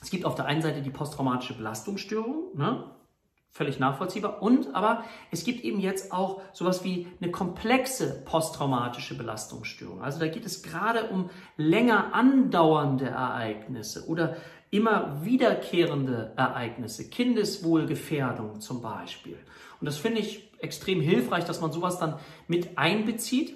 es 0.01 0.09
gibt 0.09 0.25
auf 0.25 0.35
der 0.35 0.45
einen 0.45 0.61
Seite 0.61 0.81
die 0.81 0.89
posttraumatische 0.89 1.53
Belastungsstörung, 1.53 2.57
ne? 2.57 2.95
Völlig 3.51 3.79
nachvollziehbar, 3.79 4.41
und 4.41 4.73
aber 4.73 5.03
es 5.29 5.43
gibt 5.43 5.63
eben 5.63 5.79
jetzt 5.79 6.13
auch 6.13 6.41
sowas 6.53 6.83
wie 6.85 7.07
eine 7.21 7.31
komplexe 7.31 8.23
posttraumatische 8.23 9.17
Belastungsstörung. 9.17 10.01
Also 10.01 10.19
da 10.19 10.27
geht 10.27 10.45
es 10.45 10.63
gerade 10.63 11.09
um 11.09 11.29
länger 11.57 12.13
andauernde 12.13 13.07
Ereignisse 13.07 14.07
oder 14.07 14.37
immer 14.69 15.21
wiederkehrende 15.23 16.33
Ereignisse, 16.37 17.09
Kindeswohlgefährdung 17.09 18.61
zum 18.61 18.81
Beispiel. 18.81 19.37
Und 19.81 19.85
das 19.85 19.97
finde 19.97 20.21
ich 20.21 20.49
extrem 20.59 21.01
hilfreich, 21.01 21.43
dass 21.43 21.59
man 21.59 21.73
sowas 21.73 21.99
dann 21.99 22.19
mit 22.47 22.77
einbezieht 22.77 23.53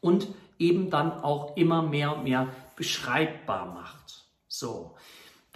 und 0.00 0.28
eben 0.58 0.90
dann 0.90 1.12
auch 1.12 1.56
immer 1.56 1.80
mehr 1.80 2.16
und 2.16 2.24
mehr 2.24 2.48
beschreibbar 2.76 3.72
macht. 3.72 4.26
So. 4.48 4.96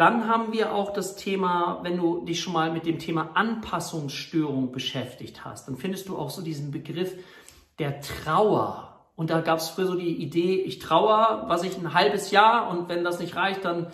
Dann 0.01 0.29
haben 0.29 0.55
wir 0.55 0.73
auch 0.73 0.95
das 0.95 1.15
Thema, 1.17 1.81
wenn 1.83 1.99
du 1.99 2.25
dich 2.25 2.41
schon 2.41 2.55
mal 2.55 2.73
mit 2.73 2.87
dem 2.87 2.99
Thema 2.99 3.33
Anpassungsstörung 3.35 4.73
beschäftigt 4.73 5.45
hast, 5.45 5.69
dann 5.69 5.77
findest 5.77 6.09
du 6.09 6.17
auch 6.17 6.31
so 6.31 6.41
diesen 6.41 6.71
Begriff 6.71 7.13
der 7.79 8.01
Trauer. 8.01 9.11
Und 9.15 9.29
da 9.29 9.43
gab 9.43 9.59
es 9.59 9.69
früher 9.69 9.85
so 9.85 9.97
die 9.97 10.17
Idee, 10.23 10.55
ich 10.55 10.79
trauere, 10.79 11.45
was 11.49 11.65
ich 11.65 11.77
ein 11.77 11.93
halbes 11.93 12.31
Jahr 12.31 12.71
und 12.71 12.89
wenn 12.89 13.05
das 13.05 13.21
nicht 13.21 13.37
reicht, 13.37 13.67
dann 13.67 13.89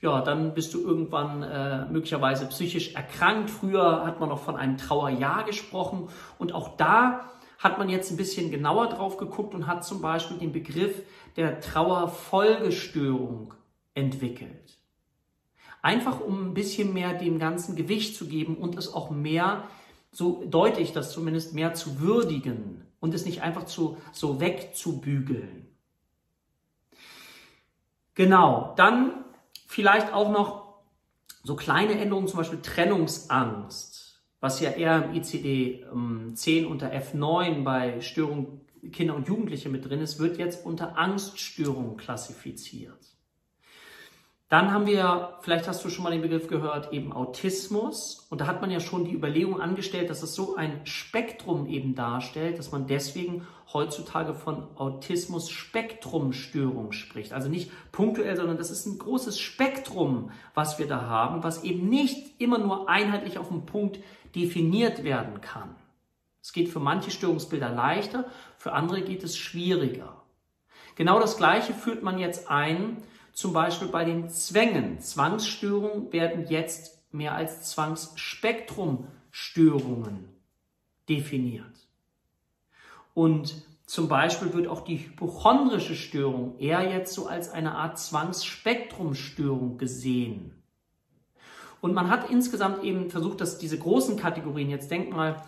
ja, 0.00 0.20
dann 0.20 0.52
bist 0.52 0.74
du 0.74 0.80
irgendwann 0.80 1.44
äh, 1.44 1.84
möglicherweise 1.84 2.46
psychisch 2.46 2.96
erkrankt. 2.96 3.48
Früher 3.48 4.04
hat 4.04 4.18
man 4.18 4.30
noch 4.30 4.40
von 4.40 4.56
einem 4.56 4.78
Trauerjahr 4.78 5.44
gesprochen 5.44 6.08
und 6.40 6.56
auch 6.56 6.76
da 6.76 7.30
hat 7.60 7.78
man 7.78 7.88
jetzt 7.88 8.10
ein 8.10 8.16
bisschen 8.16 8.50
genauer 8.50 8.88
drauf 8.88 9.16
geguckt 9.16 9.54
und 9.54 9.68
hat 9.68 9.84
zum 9.84 10.02
Beispiel 10.02 10.38
den 10.38 10.50
Begriff 10.50 11.02
der 11.36 11.60
Trauerfolgestörung 11.60 13.54
entwickelt. 13.94 14.81
Einfach 15.82 16.20
um 16.20 16.50
ein 16.50 16.54
bisschen 16.54 16.94
mehr 16.94 17.12
dem 17.12 17.38
Ganzen 17.38 17.76
Gewicht 17.76 18.16
zu 18.16 18.26
geben 18.26 18.56
und 18.56 18.76
es 18.76 18.94
auch 18.94 19.10
mehr, 19.10 19.64
so 20.12 20.44
deute 20.46 20.80
ich 20.80 20.92
das 20.92 21.12
zumindest, 21.12 21.54
mehr 21.54 21.74
zu 21.74 22.00
würdigen 22.00 22.86
und 23.00 23.14
es 23.14 23.26
nicht 23.26 23.42
einfach 23.42 23.64
zu, 23.64 23.98
so 24.12 24.40
wegzubügeln. 24.40 25.66
Genau, 28.14 28.74
dann 28.76 29.24
vielleicht 29.66 30.12
auch 30.12 30.30
noch 30.30 30.62
so 31.42 31.56
kleine 31.56 31.98
Änderungen, 31.98 32.28
zum 32.28 32.38
Beispiel 32.38 32.60
Trennungsangst, 32.60 34.22
was 34.38 34.60
ja 34.60 34.70
eher 34.70 35.06
im 35.06 35.14
ICD 35.14 35.84
10 36.34 36.64
ähm, 36.64 36.70
unter 36.70 36.92
F9 36.92 37.64
bei 37.64 38.00
Störungen 38.00 38.60
Kinder 38.90 39.14
und 39.14 39.28
Jugendliche 39.28 39.68
mit 39.68 39.88
drin 39.88 40.00
ist, 40.00 40.18
wird 40.18 40.38
jetzt 40.38 40.66
unter 40.66 40.98
Angststörung 40.98 41.96
klassifiziert. 41.96 43.16
Dann 44.52 44.70
haben 44.70 44.84
wir, 44.84 45.38
vielleicht 45.40 45.66
hast 45.66 45.82
du 45.82 45.88
schon 45.88 46.04
mal 46.04 46.10
den 46.10 46.20
Begriff 46.20 46.46
gehört, 46.46 46.92
eben 46.92 47.14
Autismus. 47.14 48.26
Und 48.28 48.42
da 48.42 48.46
hat 48.46 48.60
man 48.60 48.70
ja 48.70 48.80
schon 48.80 49.06
die 49.06 49.14
Überlegung 49.14 49.62
angestellt, 49.62 50.10
dass 50.10 50.22
es 50.22 50.34
so 50.34 50.56
ein 50.56 50.84
Spektrum 50.84 51.66
eben 51.66 51.94
darstellt, 51.94 52.58
dass 52.58 52.70
man 52.70 52.86
deswegen 52.86 53.46
heutzutage 53.72 54.34
von 54.34 54.66
Autismus-Spektrumstörung 54.76 56.92
spricht. 56.92 57.32
Also 57.32 57.48
nicht 57.48 57.70
punktuell, 57.92 58.36
sondern 58.36 58.58
das 58.58 58.70
ist 58.70 58.84
ein 58.84 58.98
großes 58.98 59.40
Spektrum, 59.40 60.30
was 60.52 60.78
wir 60.78 60.86
da 60.86 61.06
haben, 61.06 61.42
was 61.42 61.64
eben 61.64 61.88
nicht 61.88 62.38
immer 62.38 62.58
nur 62.58 62.90
einheitlich 62.90 63.38
auf 63.38 63.50
einen 63.50 63.64
Punkt 63.64 64.00
definiert 64.34 65.02
werden 65.02 65.40
kann. 65.40 65.74
Es 66.42 66.52
geht 66.52 66.68
für 66.68 66.80
manche 66.80 67.10
Störungsbilder 67.10 67.70
leichter, 67.70 68.26
für 68.58 68.74
andere 68.74 69.00
geht 69.00 69.24
es 69.24 69.34
schwieriger. 69.34 70.20
Genau 70.94 71.18
das 71.18 71.38
Gleiche 71.38 71.72
führt 71.72 72.02
man 72.02 72.18
jetzt 72.18 72.50
ein 72.50 72.98
zum 73.32 73.52
Beispiel 73.52 73.88
bei 73.88 74.04
den 74.04 74.28
Zwängen. 74.28 75.00
Zwangsstörungen 75.00 76.12
werden 76.12 76.46
jetzt 76.48 77.02
mehr 77.12 77.34
als 77.34 77.70
Zwangsspektrumstörungen 77.70 80.28
definiert. 81.08 81.88
Und 83.14 83.54
zum 83.86 84.08
Beispiel 84.08 84.54
wird 84.54 84.68
auch 84.68 84.82
die 84.82 84.98
hypochondrische 84.98 85.96
Störung 85.96 86.58
eher 86.58 86.88
jetzt 86.90 87.12
so 87.12 87.26
als 87.26 87.50
eine 87.50 87.74
Art 87.74 87.98
Zwangsspektrumstörung 87.98 89.76
gesehen. 89.76 90.62
Und 91.82 91.94
man 91.94 92.08
hat 92.08 92.30
insgesamt 92.30 92.84
eben 92.84 93.10
versucht, 93.10 93.40
dass 93.40 93.58
diese 93.58 93.78
großen 93.78 94.16
Kategorien, 94.16 94.70
jetzt 94.70 94.90
denk 94.90 95.10
mal 95.10 95.42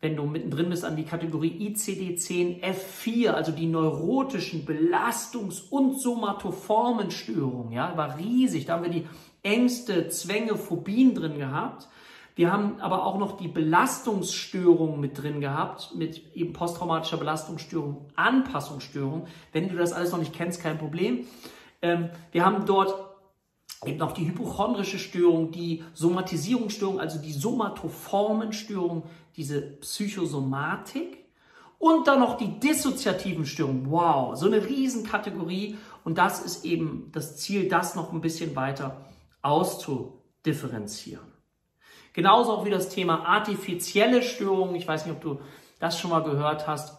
wenn 0.00 0.14
du 0.14 0.24
mittendrin 0.24 0.70
bist, 0.70 0.84
an 0.84 0.96
die 0.96 1.04
Kategorie 1.04 1.70
ICD-10 1.70 2.62
F4, 2.62 3.30
also 3.30 3.50
die 3.50 3.66
neurotischen 3.66 4.64
Belastungs- 4.64 5.68
und 5.70 6.00
somatoformen 6.00 7.10
Störungen. 7.10 7.72
Ja, 7.72 7.96
war 7.96 8.16
riesig. 8.16 8.66
Da 8.66 8.74
haben 8.74 8.84
wir 8.84 8.90
die 8.90 9.06
Ängste, 9.42 10.08
Zwänge, 10.08 10.56
Phobien 10.56 11.14
drin 11.14 11.38
gehabt. 11.38 11.88
Wir 12.36 12.52
haben 12.52 12.80
aber 12.80 13.04
auch 13.04 13.18
noch 13.18 13.36
die 13.36 13.48
Belastungsstörungen 13.48 15.00
mit 15.00 15.20
drin 15.20 15.40
gehabt, 15.40 15.96
mit 15.96 16.36
eben 16.36 16.52
posttraumatischer 16.52 17.16
Belastungsstörung, 17.16 18.06
Anpassungsstörung. 18.14 19.26
Wenn 19.50 19.68
du 19.68 19.74
das 19.74 19.92
alles 19.92 20.12
noch 20.12 20.20
nicht 20.20 20.32
kennst, 20.32 20.62
kein 20.62 20.78
Problem. 20.78 21.26
Ähm, 21.82 22.10
wir 22.30 22.44
haben 22.44 22.64
dort 22.64 22.94
eben 23.84 24.00
auch 24.02 24.12
die 24.12 24.26
hypochondrische 24.26 25.00
Störung, 25.00 25.50
die 25.50 25.82
Somatisierungsstörung, 25.94 27.00
also 27.00 27.20
die 27.20 27.32
somatoformen 27.32 28.52
Störungen, 28.52 29.02
diese 29.38 29.62
Psychosomatik 29.62 31.24
und 31.78 32.08
dann 32.08 32.18
noch 32.18 32.36
die 32.36 32.58
dissoziativen 32.58 33.46
Störungen. 33.46 33.90
Wow, 33.90 34.36
so 34.36 34.46
eine 34.46 34.66
Riesenkategorie 34.66 35.78
und 36.04 36.18
das 36.18 36.40
ist 36.44 36.64
eben 36.64 37.10
das 37.12 37.36
Ziel, 37.36 37.68
das 37.68 37.94
noch 37.94 38.12
ein 38.12 38.20
bisschen 38.20 38.56
weiter 38.56 38.96
auszudifferenzieren. 39.40 41.32
Genauso 42.12 42.50
auch 42.52 42.64
wie 42.64 42.70
das 42.70 42.88
Thema 42.88 43.24
artifizielle 43.26 44.22
Störungen. 44.22 44.74
Ich 44.74 44.88
weiß 44.88 45.06
nicht, 45.06 45.14
ob 45.14 45.20
du 45.20 45.40
das 45.78 46.00
schon 46.00 46.10
mal 46.10 46.24
gehört 46.24 46.66
hast 46.66 46.98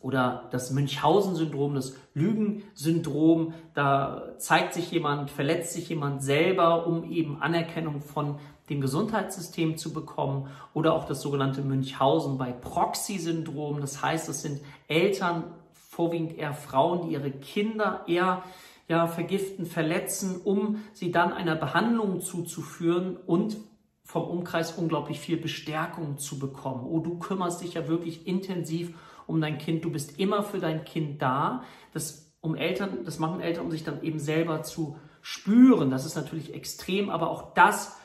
oder 0.00 0.48
das 0.50 0.70
Münchhausen-Syndrom, 0.70 1.74
das 1.74 1.94
Lügen-Syndrom. 2.14 3.54
Da 3.74 4.32
zeigt 4.38 4.74
sich 4.74 4.90
jemand, 4.90 5.30
verletzt 5.30 5.74
sich 5.74 5.88
jemand 5.88 6.22
selber, 6.22 6.86
um 6.86 7.10
eben 7.10 7.42
Anerkennung 7.42 8.00
von 8.00 8.38
dem 8.70 8.80
Gesundheitssystem 8.80 9.76
zu 9.76 9.92
bekommen. 9.92 10.48
Oder 10.72 10.94
auch 10.94 11.04
das 11.04 11.20
sogenannte 11.20 11.62
Münchhausen 11.62 12.38
bei 12.38 12.52
Proxy-Syndrom. 12.52 13.80
Das 13.80 14.02
heißt, 14.02 14.28
es 14.28 14.42
sind 14.42 14.60
Eltern, 14.88 15.44
vorwiegend 15.72 16.38
eher 16.38 16.54
Frauen, 16.54 17.06
die 17.08 17.14
ihre 17.14 17.30
Kinder 17.30 18.04
eher 18.06 18.42
ja, 18.88 19.06
vergiften, 19.06 19.66
verletzen, 19.66 20.40
um 20.42 20.82
sie 20.92 21.12
dann 21.12 21.32
einer 21.32 21.56
Behandlung 21.56 22.20
zuzuführen 22.20 23.16
und 23.26 23.56
vom 24.02 24.24
Umkreis 24.24 24.72
unglaublich 24.72 25.20
viel 25.20 25.36
Bestärkung 25.36 26.18
zu 26.18 26.38
bekommen. 26.38 26.84
Oh, 26.84 26.98
du 26.98 27.18
kümmerst 27.18 27.62
dich 27.62 27.74
ja 27.74 27.86
wirklich 27.86 28.26
intensiv 28.26 28.94
um 29.30 29.40
dein 29.40 29.58
Kind, 29.58 29.84
du 29.84 29.90
bist 29.90 30.18
immer 30.18 30.42
für 30.42 30.58
dein 30.58 30.84
Kind 30.84 31.22
da. 31.22 31.64
Das, 31.92 32.30
um 32.40 32.54
Eltern, 32.54 33.04
das 33.04 33.18
machen 33.18 33.40
Eltern, 33.40 33.64
um 33.64 33.70
sich 33.70 33.84
dann 33.84 34.02
eben 34.02 34.18
selber 34.18 34.62
zu 34.62 34.98
spüren. 35.22 35.90
Das 35.90 36.04
ist 36.04 36.16
natürlich 36.16 36.54
extrem, 36.54 37.08
aber 37.08 37.30
auch 37.30 37.54
das 37.54 37.96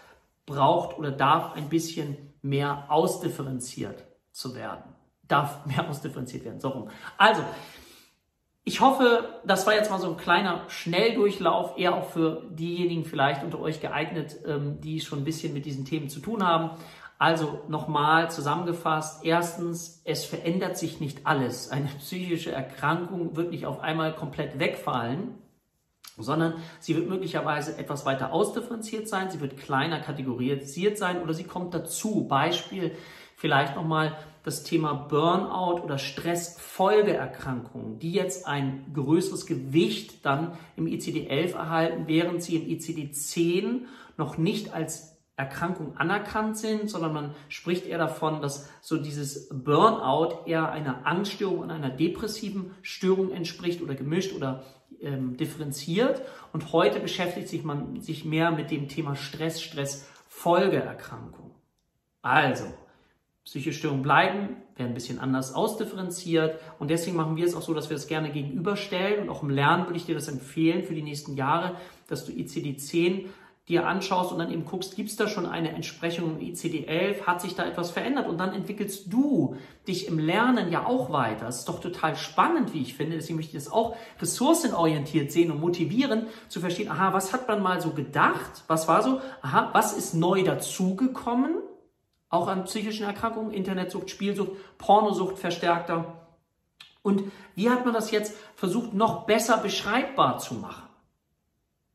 braucht 0.46 0.98
oder 0.98 1.12
darf 1.12 1.54
ein 1.56 1.70
bisschen 1.70 2.18
mehr 2.42 2.86
ausdifferenziert 2.90 4.06
zu 4.32 4.56
werden. 4.56 4.84
Darf 5.28 5.66
mehr 5.66 5.90
ausdifferenziert 5.90 6.46
werden. 6.46 6.60
So 6.60 6.70
rum. 6.70 6.90
Also, 7.18 7.42
ich 8.68 8.82
hoffe, 8.82 9.42
das 9.46 9.68
war 9.68 9.76
jetzt 9.76 9.92
mal 9.92 10.00
so 10.00 10.10
ein 10.10 10.18
kleiner 10.18 10.68
Schnelldurchlauf, 10.70 11.78
eher 11.78 11.96
auch 11.96 12.10
für 12.10 12.44
diejenigen 12.50 13.06
vielleicht 13.06 13.44
unter 13.44 13.60
euch 13.60 13.80
geeignet, 13.80 14.38
ähm, 14.48 14.82
die 14.82 15.00
schon 15.02 15.20
ein 15.20 15.24
bisschen 15.24 15.54
mit 15.54 15.66
diesen 15.66 15.86
Themen 15.86 16.10
zu 16.10 16.20
tun 16.20 16.44
haben. 16.44 16.72
Also 17.18 17.62
nochmal 17.70 18.30
zusammengefasst. 18.30 19.24
Erstens, 19.24 20.02
es 20.04 20.26
verändert 20.26 20.78
sich 20.78 21.00
nicht 21.00 21.26
alles. 21.26 21.70
Eine 21.70 21.88
psychische 22.00 22.52
Erkrankung 22.52 23.38
wird 23.38 23.52
nicht 23.52 23.66
auf 23.66 23.80
einmal 23.80 24.14
komplett 24.14 24.60
wegfallen, 24.60 25.36
sondern 26.18 26.56
sie 26.80 26.96
wird 26.96 27.10
möglicherweise 27.10 27.78
etwas 27.78 28.06
weiter 28.06 28.34
ausdifferenziert 28.34 29.08
sein, 29.08 29.32
sie 29.32 29.40
wird 29.42 29.58
kleiner 29.58 30.00
kategorisiert 30.00 30.98
sein 30.98 31.22
oder 31.22 31.34
sie 31.34 31.46
kommt 31.46 31.74
dazu. 31.74 32.28
Beispiel 32.28 32.92
vielleicht 33.36 33.76
nochmal 33.76 34.18
das 34.44 34.64
Thema 34.64 34.94
Burnout 34.94 35.82
oder 35.84 35.98
Stressfolgeerkrankungen, 35.98 38.00
die 38.00 38.12
jetzt 38.12 38.48
ein 38.48 38.86
größeres 38.94 39.46
Gewicht 39.46 40.26
dann 40.26 40.58
im 40.76 40.86
ICD-11 40.86 41.54
erhalten, 41.54 42.08
während 42.08 42.44
sie 42.44 42.58
im 42.58 42.68
ICD-10 42.70 43.86
noch 44.18 44.38
nicht 44.38 44.74
als 44.74 45.15
Erkrankung 45.38 45.98
anerkannt 45.98 46.58
sind, 46.58 46.90
sondern 46.90 47.14
man 47.14 47.36
spricht 47.50 47.86
eher 47.86 47.98
davon, 47.98 48.42
dass 48.42 48.70
so 48.82 48.96
dieses 48.98 49.50
Burnout 49.50 50.46
eher 50.46 50.72
einer 50.72 51.06
Angststörung 51.06 51.60
und 51.60 51.72
einer 51.72 51.90
depressiven 51.90 52.72
Störung 52.82 53.32
entspricht 53.32 53.82
oder 53.82 53.96
gemischt 53.96 54.34
oder 54.34 54.64
ähm, 55.02 55.36
differenziert. 55.36 56.22
Und 56.54 56.72
heute 56.72 57.02
beschäftigt 57.02 57.50
sich 57.50 57.66
man 57.66 58.00
sich 58.00 58.24
mehr 58.24 58.52
mit 58.52 58.72
dem 58.72 58.88
Thema 58.88 59.18
Stress, 59.18 59.62
Stressfolgeerkrankung. 59.62 61.52
Also, 62.22 62.66
psychische 63.44 63.78
Störungen 63.78 64.04
bleiben, 64.04 64.56
werden 64.76 64.92
ein 64.92 64.94
bisschen 64.94 65.20
anders 65.20 65.54
ausdifferenziert 65.54 66.60
und 66.80 66.90
deswegen 66.90 67.16
machen 67.16 67.36
wir 67.36 67.46
es 67.46 67.56
auch 67.56 67.62
so, 67.62 67.74
dass 67.74 67.90
wir 67.90 67.98
es 67.98 68.08
gerne 68.08 68.32
gegenüberstellen 68.32 69.24
und 69.24 69.30
auch 69.30 69.44
im 69.44 69.50
Lernen 69.50 69.86
würde 69.86 69.98
ich 69.98 70.06
dir 70.06 70.16
das 70.16 70.28
empfehlen 70.28 70.84
für 70.84 70.96
die 70.96 71.04
nächsten 71.04 71.36
Jahre, 71.36 71.76
dass 72.08 72.26
du 72.26 72.32
ICD-10 72.32 73.26
dir 73.68 73.88
anschaust 73.88 74.32
und 74.32 74.38
dann 74.38 74.52
eben 74.52 74.64
guckst, 74.64 74.96
gibt 74.96 75.10
es 75.10 75.16
da 75.16 75.28
schon 75.28 75.48
eine 75.48 75.72
Entsprechung 75.72 76.40
im 76.40 76.54
ICD-11, 76.54 77.24
hat 77.26 77.42
sich 77.42 77.56
da 77.56 77.66
etwas 77.66 77.90
verändert 77.90 78.28
und 78.28 78.38
dann 78.38 78.54
entwickelst 78.54 79.12
du 79.12 79.58
dich 79.88 80.08
im 80.08 80.20
Lernen 80.20 80.72
ja 80.72 80.86
auch 80.86 81.12
weiter. 81.12 81.46
Das 81.46 81.60
ist 81.60 81.70
doch 81.70 81.80
total 81.80 82.16
spannend, 82.16 82.74
wie 82.74 82.82
ich 82.84 82.94
finde. 82.94 83.16
Deswegen 83.16 83.38
möchte 83.38 83.58
ich 83.58 83.64
das 83.64 83.74
auch 83.74 83.96
ressourcenorientiert 84.22 85.32
sehen 85.32 85.50
und 85.50 85.62
motivieren, 85.62 86.28
zu 86.48 86.60
verstehen, 86.60 86.92
aha, 86.92 87.14
was 87.14 87.34
hat 87.34 87.48
man 87.48 87.64
mal 87.64 87.82
so 87.82 87.90
gedacht? 87.90 88.64
Was 88.68 88.88
war 88.88 89.02
so? 89.02 89.20
Aha, 89.42 89.72
was 89.74 89.94
ist 89.94 90.14
neu 90.14 90.44
dazugekommen? 90.44 91.56
Auch 92.30 92.48
an 92.48 92.66
psychischen 92.66 93.06
Erkrankungen, 93.06 93.52
Internetsucht, 93.52 94.12
Spielsucht, 94.12 94.52
Pornosucht 94.78 95.40
verstärkter. 95.40 96.28
Und 97.02 97.32
wie 97.56 97.72
hat 97.72 97.84
man 97.86 97.96
das 97.96 98.12
jetzt 98.12 98.36
versucht, 98.56 98.94
noch 98.94 99.26
besser 99.26 99.58
beschreibbar 99.58 100.38
zu 100.38 100.54
machen? 100.56 100.88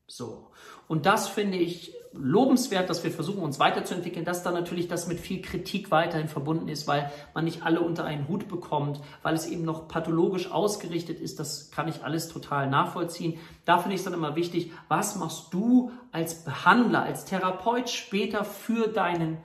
So. 0.09 0.50
Und 0.91 1.07
das 1.07 1.29
finde 1.29 1.57
ich 1.57 1.95
lobenswert, 2.13 2.91
dass 2.91 3.05
wir 3.05 3.13
versuchen, 3.13 3.45
uns 3.45 3.61
weiterzuentwickeln, 3.61 4.25
dass 4.25 4.43
dann 4.43 4.55
natürlich 4.55 4.89
das 4.89 5.07
mit 5.07 5.21
viel 5.21 5.41
Kritik 5.41 5.93
weiterhin 5.93 6.27
verbunden 6.27 6.67
ist, 6.67 6.89
weil 6.89 7.13
man 7.33 7.45
nicht 7.45 7.63
alle 7.63 7.81
unter 7.81 8.05
einen 8.05 8.27
Hut 8.27 8.49
bekommt, 8.49 9.01
weil 9.23 9.35
es 9.35 9.47
eben 9.47 9.63
noch 9.63 9.87
pathologisch 9.87 10.51
ausgerichtet 10.51 11.21
ist. 11.21 11.39
Das 11.39 11.71
kann 11.71 11.87
ich 11.87 12.03
alles 12.03 12.29
total 12.29 12.69
nachvollziehen. 12.69 13.39
Da 13.65 13.79
finde 13.79 13.95
ich 13.95 14.01
es 14.01 14.05
dann 14.05 14.15
immer 14.15 14.35
wichtig, 14.35 14.73
was 14.89 15.15
machst 15.15 15.55
du 15.55 15.93
als 16.11 16.43
Behandler, 16.43 17.05
als 17.05 17.25
Therapeut 17.25 17.89
später 17.89 18.45
für 18.45 18.89
deinen 18.89 19.39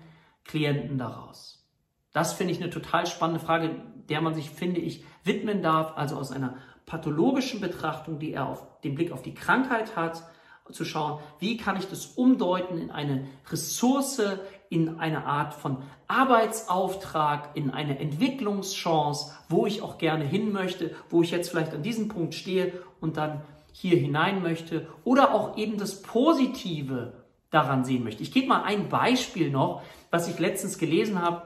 Klienten 0.45 0.97
daraus? 0.97 1.63
Das 2.11 2.33
finde 2.33 2.53
ich 2.53 2.59
eine 2.59 2.71
total 2.71 3.05
spannende 3.05 3.45
Frage, 3.45 3.69
der 4.09 4.19
man 4.19 4.33
sich, 4.33 4.49
finde 4.49 4.81
ich, 4.81 5.05
widmen 5.23 5.61
darf, 5.61 5.95
also 5.95 6.15
aus 6.15 6.31
einer 6.31 6.57
pathologischen 6.87 7.61
Betrachtung, 7.61 8.17
die 8.17 8.33
er 8.33 8.47
auf 8.47 8.65
den 8.81 8.95
Blick 8.95 9.11
auf 9.11 9.21
die 9.21 9.35
Krankheit 9.35 9.95
hat, 9.95 10.23
zu 10.71 10.85
schauen, 10.85 11.19
wie 11.39 11.57
kann 11.57 11.77
ich 11.77 11.87
das 11.87 12.05
umdeuten 12.05 12.77
in 12.77 12.91
eine 12.91 13.27
Ressource, 13.49 14.21
in 14.69 14.99
eine 14.99 15.25
Art 15.25 15.53
von 15.53 15.77
Arbeitsauftrag, 16.07 17.51
in 17.55 17.71
eine 17.71 17.99
Entwicklungschance, 17.99 19.33
wo 19.47 19.65
ich 19.65 19.81
auch 19.81 19.97
gerne 19.97 20.25
hin 20.25 20.51
möchte, 20.51 20.95
wo 21.09 21.21
ich 21.21 21.31
jetzt 21.31 21.49
vielleicht 21.49 21.73
an 21.73 21.83
diesem 21.83 22.07
Punkt 22.07 22.33
stehe 22.33 22.73
und 22.99 23.17
dann 23.17 23.41
hier 23.71 23.97
hinein 23.97 24.41
möchte 24.41 24.87
oder 25.03 25.33
auch 25.33 25.57
eben 25.57 25.77
das 25.77 26.01
Positive 26.01 27.13
daran 27.51 27.85
sehen 27.85 28.03
möchte. 28.03 28.23
Ich 28.23 28.31
gebe 28.31 28.47
mal 28.47 28.63
ein 28.63 28.89
Beispiel 28.89 29.51
noch, 29.51 29.83
was 30.09 30.27
ich 30.27 30.39
letztens 30.39 30.77
gelesen 30.77 31.21
habe, 31.21 31.43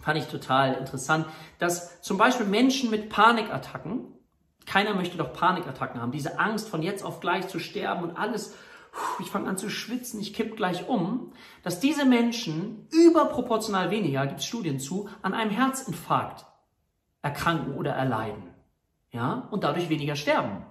fand 0.00 0.18
ich 0.18 0.26
total 0.26 0.74
interessant, 0.74 1.26
dass 1.58 2.02
zum 2.02 2.18
Beispiel 2.18 2.46
Menschen 2.46 2.90
mit 2.90 3.08
Panikattacken, 3.08 4.03
keiner 4.66 4.94
möchte 4.94 5.16
doch 5.16 5.32
Panikattacken 5.32 6.00
haben. 6.00 6.12
Diese 6.12 6.38
Angst, 6.38 6.68
von 6.68 6.82
jetzt 6.82 7.04
auf 7.04 7.20
gleich 7.20 7.48
zu 7.48 7.58
sterben 7.58 8.02
und 8.02 8.16
alles, 8.16 8.54
ich 9.20 9.30
fange 9.30 9.48
an 9.48 9.56
zu 9.56 9.68
schwitzen, 9.68 10.20
ich 10.20 10.34
kipp 10.34 10.56
gleich 10.56 10.88
um, 10.88 11.32
dass 11.62 11.80
diese 11.80 12.04
Menschen 12.04 12.86
überproportional 12.90 13.90
weniger, 13.90 14.26
gibt 14.26 14.40
es 14.40 14.46
Studien 14.46 14.80
zu, 14.80 15.08
an 15.22 15.34
einem 15.34 15.50
Herzinfarkt 15.50 16.46
erkranken 17.22 17.74
oder 17.74 17.92
erleiden. 17.92 18.50
Ja, 19.10 19.48
und 19.50 19.62
dadurch 19.64 19.88
weniger 19.88 20.16
sterben. 20.16 20.64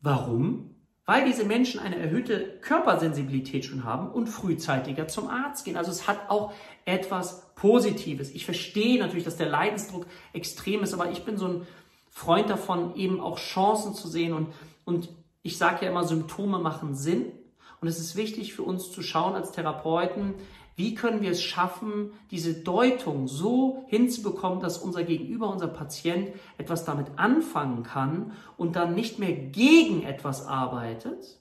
Warum? 0.00 0.74
Weil 1.06 1.26
diese 1.26 1.44
Menschen 1.44 1.80
eine 1.80 1.96
erhöhte 1.96 2.58
Körpersensibilität 2.62 3.66
schon 3.66 3.84
haben 3.84 4.10
und 4.10 4.26
frühzeitiger 4.26 5.06
zum 5.06 5.28
Arzt 5.28 5.66
gehen. 5.66 5.76
Also 5.76 5.90
es 5.90 6.08
hat 6.08 6.30
auch 6.30 6.54
etwas 6.86 7.54
Positives. 7.54 8.30
Ich 8.30 8.46
verstehe 8.46 8.98
natürlich, 8.98 9.24
dass 9.24 9.36
der 9.36 9.50
Leidensdruck 9.50 10.06
extrem 10.32 10.82
ist, 10.82 10.94
aber 10.94 11.10
ich 11.10 11.24
bin 11.26 11.36
so 11.36 11.46
ein 11.46 11.66
Freund 12.14 12.48
davon, 12.48 12.94
eben 12.94 13.20
auch 13.20 13.38
Chancen 13.38 13.92
zu 13.92 14.06
sehen. 14.06 14.32
Und, 14.32 14.46
und 14.84 15.08
ich 15.42 15.58
sage 15.58 15.84
ja 15.84 15.90
immer, 15.90 16.04
Symptome 16.04 16.60
machen 16.60 16.94
Sinn. 16.94 17.32
Und 17.80 17.88
es 17.88 17.98
ist 17.98 18.14
wichtig 18.14 18.54
für 18.54 18.62
uns 18.62 18.92
zu 18.92 19.02
schauen 19.02 19.34
als 19.34 19.50
Therapeuten, 19.50 20.34
wie 20.76 20.94
können 20.94 21.22
wir 21.22 21.32
es 21.32 21.42
schaffen, 21.42 22.12
diese 22.30 22.54
Deutung 22.54 23.28
so 23.28 23.84
hinzubekommen, 23.88 24.60
dass 24.60 24.78
unser 24.78 25.02
Gegenüber, 25.04 25.48
unser 25.48 25.68
Patient 25.68 26.30
etwas 26.56 26.84
damit 26.84 27.06
anfangen 27.16 27.82
kann 27.82 28.32
und 28.56 28.76
dann 28.76 28.94
nicht 28.94 29.18
mehr 29.18 29.32
gegen 29.32 30.04
etwas 30.04 30.46
arbeitet, 30.46 31.40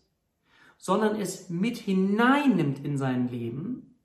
sondern 0.77 1.15
es 1.15 1.49
mit 1.49 1.77
hineinnimmt 1.77 2.83
in 2.83 2.97
sein 2.97 3.29
Leben 3.29 3.95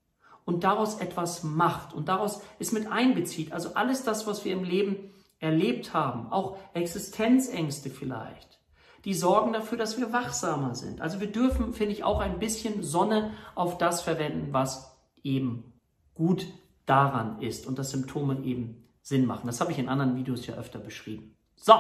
und 0.45 0.65
daraus 0.65 1.01
etwas 1.01 1.43
macht 1.43 1.93
und 1.93 2.09
daraus 2.09 2.41
es 2.59 2.73
mit 2.73 2.91
einbezieht. 2.91 3.53
Also 3.53 3.75
alles 3.75 4.05
das, 4.05 4.27
was 4.27 4.45
wir 4.45 4.53
im 4.53 4.65
Leben 4.65 4.97
erlebt 5.41 5.95
haben, 5.95 6.31
auch 6.33 6.59
Existenzängste 6.75 7.91
vielleicht, 7.91 8.59
die 9.05 9.15
sorgen 9.15 9.53
dafür, 9.53 9.79
dass 9.79 9.99
wir 9.99 10.13
wachsamer 10.13 10.75
sind. 10.75 11.01
Also 11.01 11.21
wir 11.21 11.31
dürfen, 11.31 11.73
finde 11.73 11.93
ich, 11.93 12.05
auch 12.05 12.21
ein 12.21 12.39
bisschen 12.39 12.83
Sonne 12.83 13.33
auf 13.55 13.79
das 13.79 14.03
verwenden, 14.03 14.53
was 14.53 14.97
eben 15.23 15.73
gut 16.15 16.47
daran 16.87 17.41
ist 17.41 17.67
und 17.67 17.79
dass 17.79 17.91
Symptome 17.91 18.43
eben 18.45 18.85
Sinn 19.03 19.27
machen. 19.27 19.47
Das 19.47 19.61
habe 19.61 19.73
ich 19.73 19.79
in 19.79 19.89
anderen 19.89 20.17
Videos 20.17 20.47
ja 20.47 20.55
öfter 20.55 20.79
beschrieben. 20.79 21.35
So, 21.57 21.75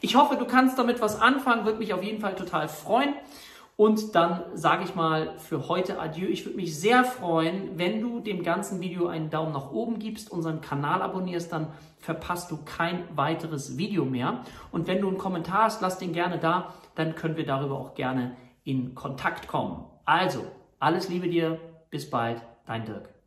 ich 0.00 0.16
hoffe, 0.16 0.36
du 0.36 0.44
kannst 0.44 0.78
damit 0.78 1.00
was 1.00 1.20
anfangen, 1.20 1.64
würde 1.64 1.78
mich 1.78 1.94
auf 1.94 2.02
jeden 2.02 2.20
Fall 2.20 2.34
total 2.34 2.68
freuen. 2.68 3.14
Und 3.80 4.14
dann 4.14 4.42
sage 4.52 4.84
ich 4.84 4.94
mal 4.94 5.38
für 5.38 5.68
heute 5.68 5.98
Adieu. 5.98 6.28
Ich 6.28 6.44
würde 6.44 6.58
mich 6.58 6.78
sehr 6.78 7.02
freuen, 7.02 7.78
wenn 7.78 8.02
du 8.02 8.20
dem 8.20 8.42
ganzen 8.42 8.82
Video 8.82 9.06
einen 9.06 9.30
Daumen 9.30 9.54
nach 9.54 9.72
oben 9.72 9.98
gibst, 9.98 10.30
unseren 10.30 10.60
Kanal 10.60 11.00
abonnierst, 11.00 11.50
dann 11.50 11.68
verpasst 11.98 12.50
du 12.50 12.58
kein 12.62 13.04
weiteres 13.16 13.78
Video 13.78 14.04
mehr. 14.04 14.44
Und 14.70 14.86
wenn 14.86 15.00
du 15.00 15.08
einen 15.08 15.16
Kommentar 15.16 15.62
hast, 15.62 15.80
lass 15.80 15.96
den 15.96 16.12
gerne 16.12 16.38
da, 16.38 16.74
dann 16.94 17.14
können 17.14 17.38
wir 17.38 17.46
darüber 17.46 17.78
auch 17.78 17.94
gerne 17.94 18.36
in 18.64 18.94
Kontakt 18.94 19.48
kommen. 19.48 19.86
Also, 20.04 20.44
alles 20.78 21.08
Liebe 21.08 21.28
dir, 21.28 21.58
bis 21.88 22.10
bald, 22.10 22.42
dein 22.66 22.84
Dirk. 22.84 23.19